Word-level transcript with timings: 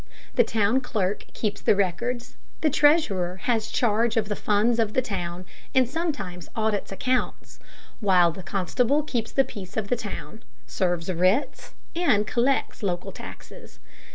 The 0.33 0.43
town 0.43 0.81
clerk 0.81 1.27
keeps 1.35 1.61
the 1.61 1.75
records, 1.75 2.35
the 2.61 2.71
treasurer 2.71 3.35
has 3.43 3.67
charge 3.69 4.17
of 4.17 4.29
the 4.29 4.35
funds 4.35 4.79
of 4.79 4.93
the 4.95 5.01
town 5.03 5.45
and 5.75 5.87
sometimes 5.87 6.49
audits 6.55 6.91
accounts, 6.91 7.59
while 7.99 8.31
the 8.31 8.41
constable 8.41 9.03
keeps 9.03 9.31
the 9.31 9.45
peace 9.45 9.77
of 9.77 9.89
the 9.89 9.95
town, 9.95 10.41
serves 10.65 11.07
writs, 11.13 11.75
and 11.95 12.25
collects 12.25 12.81
local 12.81 13.11
taxes. 13.11 13.77